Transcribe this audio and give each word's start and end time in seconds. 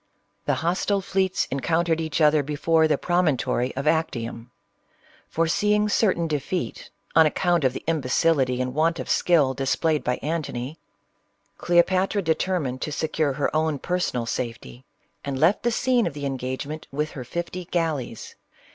The 0.47 0.55
hos 0.65 0.83
tile 0.87 0.99
fleets 0.99 1.45
encountered 1.51 2.01
each 2.01 2.21
other 2.21 2.41
before 2.41 2.87
the 2.87 2.97
promon 2.97 3.37
tory 3.37 3.71
of 3.75 3.85
Actium. 3.85 4.49
Foreseeing 5.29 5.89
certain 5.89 6.25
defeat, 6.27 6.89
on 7.15 7.27
account 7.27 7.63
of 7.63 7.73
the 7.73 7.83
imbecility 7.85 8.59
and 8.59 8.73
want 8.73 8.97
of 8.97 9.07
skill 9.11 9.53
displayed 9.53 10.03
by 10.03 10.17
An 10.23 10.41
tony, 10.41 10.79
Cleopatra 11.59 12.23
determined 12.23 12.81
to 12.81 12.91
secure 12.91 13.33
her 13.33 13.55
own 13.55 13.77
personal 13.77 14.25
CLEOPATRA. 14.25 14.45
47 14.45 14.55
safety, 14.81 14.85
and 15.23 15.37
left, 15.37 15.61
the 15.61 15.69
scene 15.69 16.07
of 16.07 16.15
the 16.15 16.25
engagement 16.25 16.87
with 16.91 17.11
her 17.11 17.23
fifty 17.23 17.65
galleys. 17.65 18.33